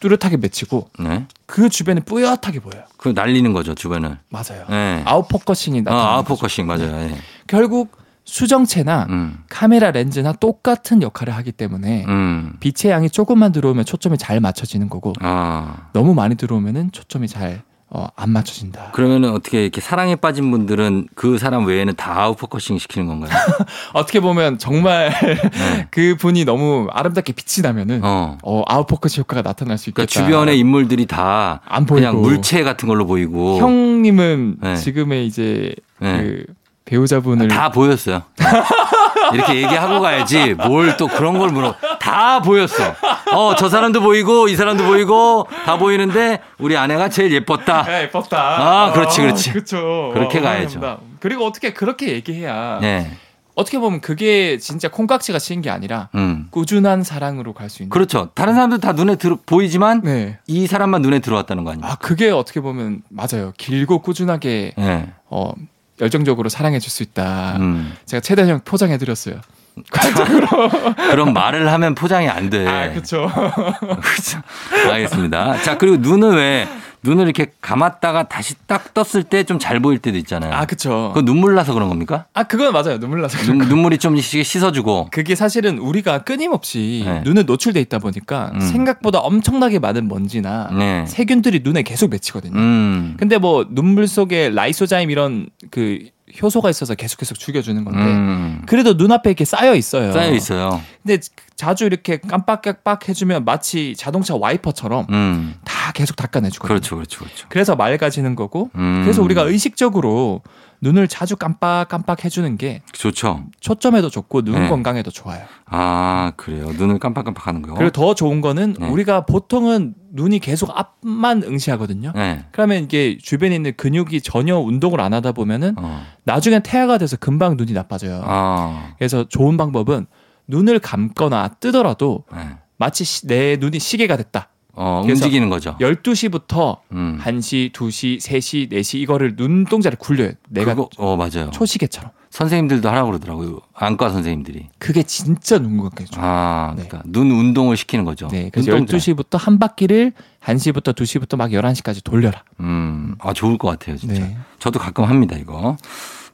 [0.00, 1.26] 뚜렷하게 맺히고 네.
[1.46, 2.84] 그 주변에 뿌옇하게 보여요.
[2.98, 4.18] 그 날리는 거죠, 주변을.
[4.28, 4.66] 맞아요.
[4.68, 5.02] 네.
[5.06, 6.16] out focusing이 아, 나타나는 거죠.
[6.34, 7.10] out focusing 맞아요.
[7.10, 7.16] 예.
[7.46, 9.38] 결국 수정체나 음.
[9.48, 12.52] 카메라 렌즈나 똑같은 역할을 하기 때문에 음.
[12.60, 15.88] 빛의 양이 조금만 들어오면 초점이 잘 맞춰지는 거고 아.
[15.94, 18.90] 너무 많이 들어오면은 초점이 잘 어, 안 맞춰진다.
[18.92, 23.30] 그러면은 어떻게 이렇게 사랑에 빠진 분들은 그 사람 외에는 다 out focusing 시키는 건가요?
[23.94, 25.86] 어떻게 보면 정말 네.
[25.92, 28.62] 그 분이 너무 아름답게 빛이 나면은 어, 어.
[28.66, 30.06] out focusing 효과가 나타날 수 있겠다.
[30.06, 34.76] 그러니까 주변의 인물들이 다 안 그냥 보이고 물체 같은 걸로 보이고 형님은 네.
[34.76, 36.22] 지금의 이제 네.
[36.22, 36.44] 그
[36.86, 38.22] 배우자분을 다 보였어요.
[39.34, 41.74] 이렇게 얘기하고 가야지 뭘 또 그런 걸 물어.
[42.00, 42.94] 다 보였어.
[43.34, 47.84] 어, 저 사람도 보이고 이 사람도 보이고 다 보이는데 우리 아내가 제일 예뻤다.
[47.92, 48.38] 야, 예뻤다.
[48.38, 49.52] 아, 그렇지, 그렇지.
[49.52, 50.10] 그렇죠.
[50.14, 50.80] 그렇게 어, 가야죠.
[50.80, 50.98] 감사합니다.
[51.20, 53.10] 그리고 어떻게 그렇게 얘기해야 네.
[53.56, 56.46] 어떻게 보면 그게 진짜 콩깍지가 씌인 게 아니라 음.
[56.50, 57.90] 꾸준한 사랑으로 갈 수 있는.
[57.90, 58.28] 그렇죠.
[58.34, 60.38] 다른 사람들 다 눈에 들어 보이지만 네.
[60.46, 61.86] 이 사람만 눈에 들어왔다는 거 아니에요?
[61.90, 63.52] 아 그게 어떻게 보면 맞아요.
[63.58, 65.08] 길고 꾸준하게 네.
[65.30, 65.52] 어
[66.00, 67.56] 열정적으로 사랑해 줄 수 있다.
[67.58, 67.94] 음.
[68.06, 69.40] 제가 최대한 포장해 드렸어요.
[71.10, 72.66] 그런 말을 하면 포장이 안 돼.
[72.66, 73.30] 아, 그렇죠.
[74.90, 75.62] 알겠습니다.
[75.62, 76.66] 자, 그리고 눈을 왜
[77.02, 80.52] 눈을 이렇게 감았다가 다시 딱 떴을 때 좀 잘 보일 때도 있잖아요.
[80.52, 81.12] 아, 그렇죠.
[81.14, 82.24] 그거 눈물 나서 그런 겁니까?
[82.34, 82.98] 아, 그건 맞아요.
[82.98, 83.38] 눈물 나서.
[83.44, 85.08] 눈, 눈물이 좀 씻어주고.
[85.12, 87.20] 그게 사실은 우리가 끊임없이 네.
[87.24, 88.60] 눈에 노출돼 있다 보니까 음.
[88.60, 91.04] 생각보다 엄청나게 많은 먼지나 네.
[91.06, 92.58] 세균들이 눈에 계속 맺히거든요.
[92.58, 93.14] 음.
[93.18, 96.00] 근데 뭐 눈물 속에 라이소자임 이런 그
[96.42, 98.62] 효소가 있어서 계속 계속 죽여주는 건데 음.
[98.66, 100.12] 그래도 눈앞에 이렇게 쌓여 있어요.
[100.12, 100.80] 쌓여 있어요.
[101.02, 101.20] 근데
[101.54, 105.54] 자주 이렇게 깜빡깜빡 해주면 마치 자동차 와이퍼처럼 음.
[105.64, 106.68] 다 계속 닦아내주거든요.
[106.68, 107.46] 그렇죠, 그렇죠, 그렇죠.
[107.48, 109.02] 그래서 맑아지는 거고 음.
[109.02, 110.42] 그래서 우리가 의식적으로
[110.80, 113.44] 눈을 자주 깜빡깜빡 해주는 게 좋죠.
[113.60, 114.68] 초점에도 좋고 눈 네.
[114.68, 115.42] 건강에도 좋아요.
[115.66, 116.66] 아, 그래요.
[116.72, 117.74] 눈을 깜빡깜빡 하는 거.
[117.74, 118.88] 그리고 더 좋은 거는 네.
[118.88, 122.12] 우리가 보통은 눈이 계속 앞만 응시하거든요.
[122.14, 122.44] 네.
[122.52, 126.02] 그러면 이게 주변에 있는 근육이 전혀 운동을 안 하다 보면은 어.
[126.24, 128.22] 나중엔 태아가 돼서 금방 눈이 나빠져요.
[128.24, 128.92] 아.
[128.98, 130.06] 그래서 좋은 방법은
[130.46, 132.56] 눈을 감거나 뜨더라도 네.
[132.78, 134.50] 마치 시- 내 눈이 시계가 됐다.
[134.76, 135.76] 어, 움직이는 거죠.
[135.80, 137.18] 12시부터 음.
[137.22, 140.32] 1시, 2시, 3시, 4시 이거를 눈동자를 굴려요.
[140.48, 141.50] 내가 그거, 어, 맞아요.
[141.50, 142.10] 초시계처럼.
[142.30, 143.60] 선생님들도 하라고 그러더라고요.
[143.72, 144.66] 안과 선생님들이.
[144.78, 146.26] 그게 진짜 눈 건강에 좋아요.
[146.26, 146.84] 아, 네.
[146.86, 148.28] 그러니까 눈 운동을 시키는 거죠.
[148.28, 148.98] 네, 그래서 눈동자.
[148.98, 150.12] 12시부터 한 바퀴를
[150.44, 152.42] 1시부터 2시부터 막 11시까지 돌려라.
[152.60, 154.20] 음, 아, 좋을 것 같아요, 진짜.
[154.20, 154.36] 네.
[154.58, 155.78] 저도 가끔 합니다, 이거.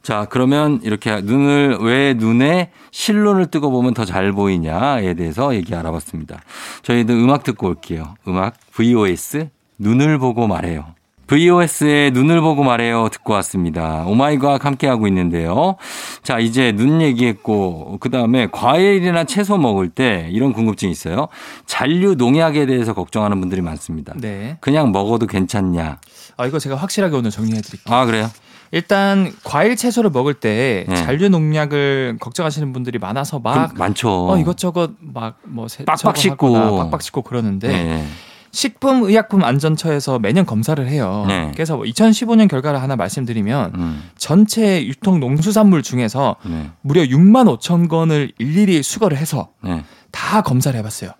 [0.03, 6.41] 자, 그러면 이렇게 눈을, 왜 눈에 실눈을 뜨고 보면 더 잘 보이냐에 대해서 얘기 알아봤습니다.
[6.83, 8.15] 저희도 음악 듣고 올게요.
[8.27, 9.47] 음악 VOS,
[9.79, 10.87] 눈을 보고 말해요.
[11.27, 14.03] VOS의 눈을 보고 말해요 듣고 왔습니다.
[14.05, 15.77] 오마이과학 함께하고 있는데요.
[16.21, 21.29] 자, 이제 눈 얘기했고, 그 다음에 과일이나 채소 먹을 때 이런 궁금증이 있어요.
[21.65, 24.13] 잔류 농약에 대해서 걱정하는 분들이 많습니다.
[24.17, 24.57] 네.
[24.59, 25.99] 그냥 먹어도 괜찮냐.
[26.35, 27.95] 아, 이거 제가 확실하게 오늘 정리해 드릴게요.
[27.95, 28.29] 아, 그래요?
[28.73, 30.95] 일단 과일 채소를 먹을 때 네.
[30.95, 34.29] 잔류 농약을 걱정하시는 분들이 많아서 막그 많죠.
[34.31, 36.77] 어, 이것저것 막 뭐 빡빡 씻고.
[36.77, 38.07] 빡빡 씻고 그러는데 네.
[38.51, 41.25] 식품의약품안전처에서 매년 검사를 해요.
[41.27, 41.51] 네.
[41.53, 46.71] 그래서 뭐 2015년 결과를 하나 말씀드리면 음, 전체 유통 농수산물 중에서 네.
[46.81, 49.83] 무려 6만 5천 건을 일일이 수거를 해서 네.
[50.11, 51.11] 다 검사를 해봤어요.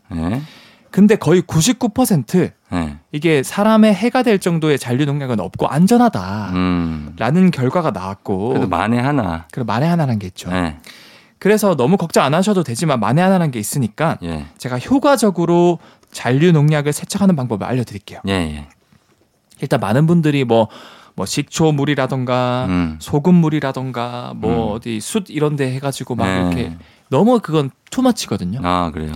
[0.93, 0.95] 네.
[0.95, 2.97] 근데 거의 99% 네.
[3.11, 7.51] 이게 사람의 해가 될 정도의 잔류 농약은 없고 안전하다라는 음.
[7.51, 9.47] 결과가 나왔고 그래도 만에 하나.
[9.51, 10.51] 그리고 만에 하나라는 게 있죠.
[10.51, 10.77] 네.
[11.39, 14.45] 그래서 너무 걱정 안 하셔도 되지만 만에 하나라는 게 있으니까 예.
[14.57, 15.79] 제가 효과적으로
[16.11, 18.21] 잔류 농약을 세척하는 방법을 알려드릴게요.
[18.27, 18.67] 예, 예.
[19.59, 20.69] 일단 많은 분들이 뭐,
[21.15, 22.97] 뭐 식초물이라던가 음.
[23.01, 24.75] 소금물이라던가 뭐 음.
[24.75, 26.39] 어디 숯 이런 데 해가지고 막 네.
[26.39, 26.77] 이렇게
[27.09, 28.59] 너무 그건 투머치거든요.
[28.63, 29.13] 아, 그래요.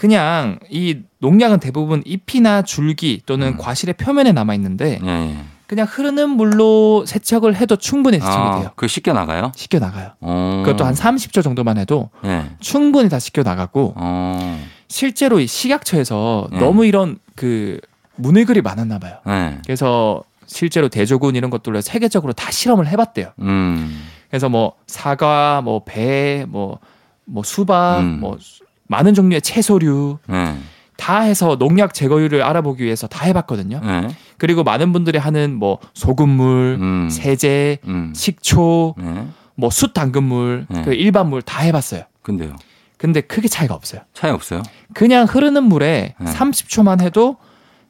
[0.00, 3.56] 그냥 이 농약은 대부분 잎이나 줄기 또는 음.
[3.58, 5.36] 과실의 표면에 남아 있는데 예, 예.
[5.66, 8.70] 그냥 흐르는 물로 세척을 해도 충분히 세척이 아, 돼요.
[8.76, 9.52] 그거 씻겨 나가요?
[9.54, 10.12] 씻겨 나가요.
[10.22, 10.62] 어.
[10.64, 12.46] 그것도 한 30초 정도만 해도 예.
[12.60, 14.66] 충분히 다 씻겨 나가고 어.
[14.88, 16.58] 실제로 이 식약처에서 네.
[16.60, 17.78] 너무 이런 그
[18.16, 19.18] 문의글이 많았나 봐요.
[19.28, 19.58] 예.
[19.66, 23.32] 그래서 실제로 대조군 이런 것들로 세계적으로 다 실험을 해봤대요.
[23.40, 24.02] 음.
[24.30, 26.78] 그래서 뭐 사과, 뭐 배, 뭐,
[27.26, 28.20] 뭐 수박, 음.
[28.20, 30.56] 뭐 수- 많은 종류의 채소류 예.
[30.96, 33.80] 다 해서 농약 제거율을 알아보기 위해서 다 해봤거든요.
[33.82, 34.08] 예.
[34.36, 37.08] 그리고 많은 분들이 하는 뭐 소금물, 음.
[37.08, 38.12] 세제, 음.
[38.14, 39.26] 식초, 예.
[39.54, 40.82] 뭐숯 담근물, 네.
[40.82, 42.02] 그 일반물 다 해봤어요.
[42.22, 42.56] 근데요.
[42.98, 44.02] 근데 크게 차이가 없어요.
[44.12, 44.62] 차이 없어요?
[44.92, 46.32] 그냥 흐르는 물에 네.
[46.32, 47.36] 30초만 해도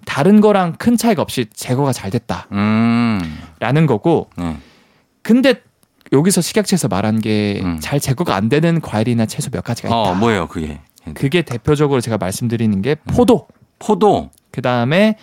[0.04, 3.86] 다른 거랑 큰 차이가 없이 제거가 잘 됐다라는 음.
[3.88, 4.56] 거고 네.
[5.22, 5.62] 근데
[6.12, 7.78] 여기서 식약처에서 말한 게 음.
[7.80, 9.96] 잘 제거가 안 되는 과일이나 채소 몇 가지가 있다.
[9.96, 10.80] 어, 뭐예요, 그게?
[11.14, 14.30] 그게 대표적으로 제가 말씀드리는 게 포도, 포도.
[14.52, 15.16] 그 다음에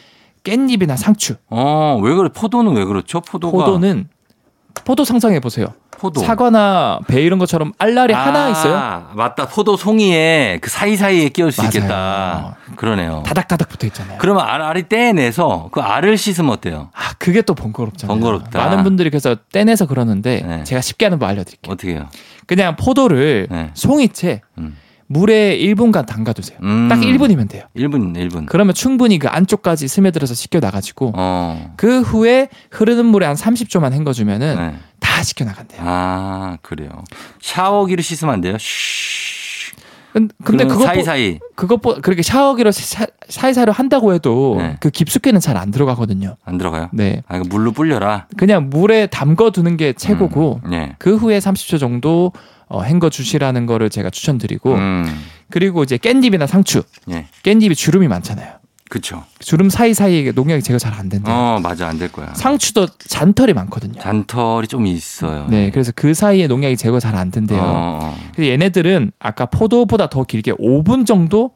[0.43, 1.35] 깻잎이나 상추.
[1.49, 2.29] 어, 왜 그래?
[2.33, 3.21] 포도는 왜 그렇죠?
[3.21, 3.51] 포도가.
[3.65, 4.09] 포도는
[4.85, 5.67] 포도 상상해 보세요.
[5.91, 6.21] 포도.
[6.21, 8.75] 사과나 배 이런 것처럼 알알이 하나 있어요.
[8.75, 9.47] 아, 맞다.
[9.47, 11.69] 포도 송이에 그 사이사이에 끼울 수 맞아요.
[11.73, 12.55] 있겠다.
[12.75, 13.23] 그러네요.
[13.25, 14.19] 다닥다닥 붙어 있잖아요.
[14.19, 16.91] 그러면 알, 알이 떼내서 그 알을 씻으면 어때요?
[16.93, 18.13] 아, 그게 또 번거롭잖아요.
[18.15, 18.59] 번거롭다.
[18.59, 20.63] 많은 분들이 그래서 떼내서 그러는데 네.
[20.63, 21.73] 제가 쉽게 하는 법 알려드릴게요.
[21.73, 22.07] 어떻게 해요?
[22.45, 23.71] 그냥 포도를 네.
[23.73, 24.77] 송이채 음.
[25.07, 26.57] 물에 1분간 담가두세요.
[26.63, 26.87] 음.
[26.89, 27.63] 딱 1분이면 돼요.
[27.75, 28.45] 1분, 1분.
[28.47, 31.73] 그러면 충분히 그 안쪽까지 스며들어서 씻겨 나가지고 어.
[31.77, 34.75] 그 후에 흐르는 물에 한 30초만 헹궈주면은 네.
[34.99, 35.81] 다 씻겨 나간대요.
[35.83, 36.89] 아, 그래요.
[37.41, 38.57] 샤워기로 씻으면 안 돼요?
[38.59, 39.71] 쉬.
[40.13, 44.75] 근- 근데 그것 사이사이 그것보 그렇게 샤워기로 사- 사이사이로 한다고 해도 네.
[44.79, 46.37] 그 깊숙이는 잘 안 들어가거든요.
[46.43, 46.89] 안 들어가요?
[46.91, 48.25] 네, 아, 물로 불려라.
[48.35, 50.95] 그냥 물에 담궈 두는 게 최고고 음, 네.
[50.97, 52.31] 그 후에 30초 정도
[52.69, 55.23] 어, 헹궈 주시라는 거를 제가 추천드리고 음.
[55.49, 57.27] 그리고 이제 깻잎이나 상추, 예.
[57.43, 58.53] 깻잎이 주름이 많잖아요.
[58.89, 59.25] 그쵸.
[59.39, 61.35] 주름 사이 사이에 농약이 제거 잘 안 된대요.
[61.35, 61.87] 어, 맞아.
[61.89, 62.33] 안 될 거야.
[62.35, 63.99] 상추도 잔털이 많거든요.
[63.99, 65.45] 잔털이 좀 있어요.
[65.49, 67.59] 네, 그래서 그 사이에 농약이 제거 잘 안 된대요.
[67.61, 68.17] 어, 어.
[68.33, 71.51] 그래서 얘네들은 아까 포도보다 더 길게 5분 정도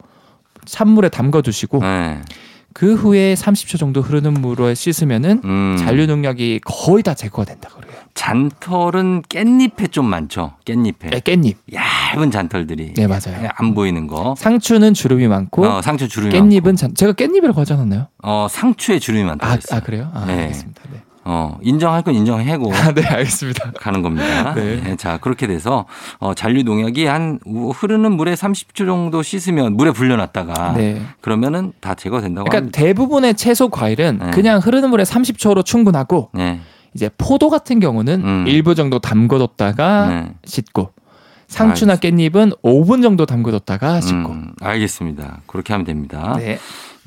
[0.66, 2.20] 찬물에 담가 두시고 네.
[2.74, 5.76] 그 후에 30초 정도 흐르는 물에 씻으면은 음.
[5.78, 7.92] 잔류 농약이 거의 다 제거가 된다 그래요.
[8.14, 10.52] 잔털은 깻잎에 좀 많죠.
[10.64, 11.10] 깻잎에.
[11.10, 11.54] 네, 깻잎.
[11.72, 12.94] 얇은 잔털들이.
[12.94, 13.36] 네, 맞아요.
[13.36, 14.34] 그냥 안 보이는 거.
[14.36, 16.76] 상추는 주름이 많고 어, 상추 주름이 깻잎은 많고.
[16.76, 18.08] 잔, 제가 깻잎이라고 하지 않았나요?
[18.22, 19.78] 어, 상추에 주름이 많다고 아, 했어요.
[19.78, 20.10] 아 그래요?
[20.14, 20.42] 아, 네.
[20.42, 20.82] 알겠습니다.
[20.92, 21.02] 네.
[21.24, 23.72] 어, 인정할 건 인정하고 아, 네, 알겠습니다.
[23.78, 24.54] 가는 겁니다.
[24.56, 24.80] 네.
[24.82, 25.86] 네, 자, 그렇게 돼서
[26.18, 31.02] 어, 잔류 농약이 한 우- 흐르는 물에 30초 정도 씻으면 물에 불려놨다가 네.
[31.20, 32.80] 그러니까 다 제거된다고 그러니까 합니다.
[32.80, 34.30] 대부분의 채소 과일은 네.
[34.32, 36.60] 그냥 흐르는 물에 30초로 충분하고 네.
[36.94, 38.44] 이제 포도 같은 경우는 음.
[38.48, 40.34] 일부 정도 담궈뒀다가 네.
[40.44, 40.90] 씻고
[41.46, 45.42] 상추나 깻잎은 5분 정도 담궈뒀다가 씻고 음, 알겠습니다.
[45.46, 46.34] 그렇게 하면 됩니다.
[46.38, 46.58] 네.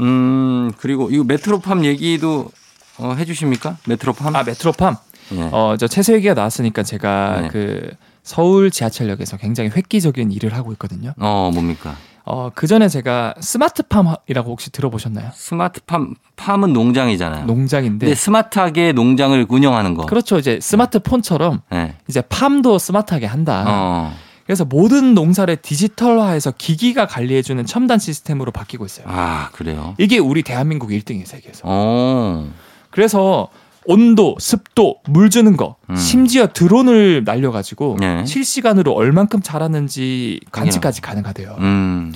[0.02, 2.50] 음, 그리고 이거 메트로팜 얘기도
[2.98, 3.78] 어, 해주십니까?
[3.88, 4.36] 메트로팜?
[4.36, 4.96] 아 메트로팜
[5.34, 5.50] 예.
[5.52, 7.48] 어저 채소 얘기가 나왔으니까 제가 네.
[7.50, 7.92] 그
[8.24, 11.14] 서울 지하철역에서 굉장히 획기적인 일을 하고 있거든요.
[11.20, 11.96] 어, 뭡니까?
[12.24, 15.30] 어그 전에 제가 스마트팜이라고 혹시 들어보셨나요?
[15.34, 17.46] 스마트팜, 팜은 농장이잖아요.
[17.46, 20.08] 농장인데 스마트하게 농장을 운영하는 거.
[20.08, 21.96] 그렇죠 이제 스마트폰처럼 네.
[22.08, 23.66] 이제 팜도 스마트하게 한다.
[23.68, 24.14] 어,
[24.46, 29.06] 그래서 모든 농사를 디지털화해서 기기가 관리해주는 첨단 시스템으로 바뀌고 있어요.
[29.10, 29.96] 아, 그래요?
[29.98, 31.62] 이게 우리 대한민국 1등이에요 세계에서.
[31.64, 32.48] 어,
[32.96, 33.50] 그래서
[33.86, 35.96] 온도, 습도, 물 주는 거, 음.
[35.96, 38.26] 심지어 드론을 날려가지고 네.
[38.26, 41.58] 실시간으로 얼만큼 자라는지 관측까지 가능하대요.
[41.60, 42.14] 음,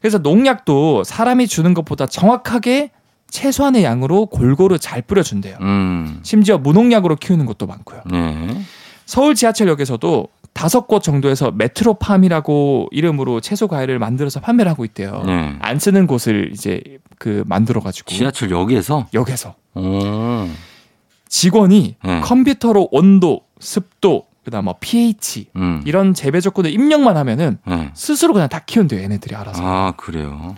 [0.00, 2.90] 그래서 농약도 사람이 주는 것보다 정확하게
[3.30, 5.56] 최소한의 양으로 골고루 잘 뿌려준대요.
[5.60, 8.02] 음, 심지어 무농약으로 키우는 것도 많고요.
[8.10, 8.60] 네.
[9.06, 15.22] 서울 지하철역에서도 다섯 곳 정도에서 메트로팜이라고 이름으로 채소 과일을 만들어서 판매를 하고 있대요.
[15.24, 15.56] 네.
[15.60, 16.82] 안 쓰는 곳을 이제
[17.16, 19.06] 그 만들어 가지고 지하철 역에서?
[19.14, 20.48] 역에서 오,
[21.28, 22.20] 직원이 네.
[22.22, 27.92] 컴퓨터로 온도, 습도, 그다음 뭐 pH 음, 이런 재배 조건을 입력만 하면은 네.
[27.94, 29.62] 스스로 그냥 다 키운대요, 얘네들이 알아서.
[29.64, 30.56] 아, 그래요?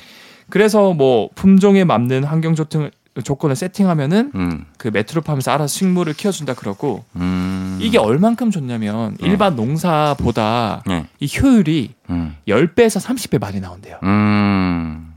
[0.49, 2.91] 그래서 뭐 품종에 맞는 환경 조건을
[3.23, 7.79] 조건을 세팅하면은 음, 그 메트로팜에서 알아서 식물을 키워준다 그러고 음.
[7.81, 9.29] 이게 얼만큼 좋냐면 네.
[9.29, 11.07] 일반 농사보다 네.
[11.19, 13.99] 이 효율이 음, 10배에서 30배 많이 나온대요.
[14.03, 15.15] 음,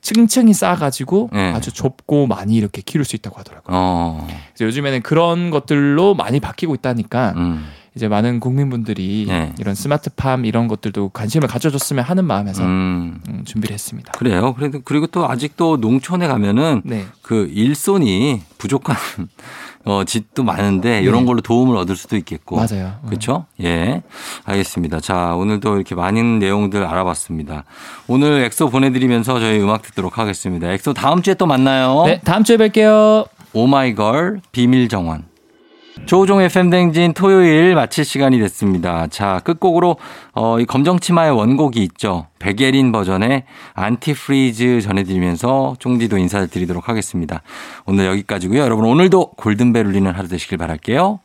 [0.00, 1.52] 층층이 쌓아가지고 네.
[1.52, 3.76] 아주 좁고 많이 이렇게 키울 수 있다고 하더라고요.
[3.76, 7.66] 어, 그래서 요즘에는 그런 것들로 많이 바뀌고 있다니까 음,
[7.96, 9.54] 이제 많은 국민분들이 네.
[9.58, 13.22] 이런 스마트팜 이런 것들도 관심을 가져줬으면 하는 마음에서 음.
[13.26, 14.12] 음, 준비를 했습니다.
[14.12, 14.54] 그래요.
[14.54, 17.06] 그래도 그리고 또 아직도 농촌에 가면은 네.
[17.22, 18.96] 그 일손이 부족한
[19.86, 22.60] 어 집도 많은데 이런 걸로 도움을 얻을 수도 있겠고.
[22.60, 22.66] 네.
[22.76, 22.94] 맞아요.
[23.02, 23.08] 음.
[23.08, 23.46] 그렇죠?
[23.62, 24.02] 예.
[24.44, 25.00] 알겠습니다.
[25.00, 27.64] 자, 오늘도 이렇게 많은 내용들 알아봤습니다.
[28.08, 30.70] 오늘 엑소 보내드리면서 저희 음악 듣도록 하겠습니다.
[30.70, 32.02] 엑소 다음 주에 또 만나요.
[32.04, 33.26] 네, 다음 주에 뵐게요.
[33.54, 35.35] 오마이걸 비밀 정원.
[36.04, 39.06] 조우종의 FM 대행진 토요일 마칠 시간이 됐습니다.
[39.08, 39.96] 자, 끝곡으로
[40.34, 42.26] 어, 이 검정치마의 원곡이 있죠.
[42.38, 47.42] 백예린 버전의 안티프리즈 전해드리면서 쫑디도 인사를 드리도록 하겠습니다.
[47.86, 48.60] 오늘 여기까지고요.
[48.60, 51.20] 여러분 오늘도 골든벨 울리는 하루 되시길 바랄게요.